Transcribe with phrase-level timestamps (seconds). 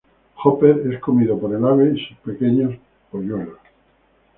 [0.43, 2.73] Hopper es comido por el ave y sus pequeños
[3.11, 3.59] polluelos.